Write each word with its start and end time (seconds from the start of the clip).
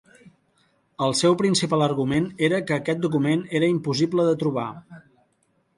El 1.07 1.13
seu 1.19 1.35
principal 1.41 1.85
argument 1.89 2.31
era 2.49 2.63
que 2.71 2.79
aquest 2.79 3.05
document 3.05 3.45
era 3.61 3.71
impossible 3.75 4.27
de 4.31 4.37
trobar. 4.45 4.71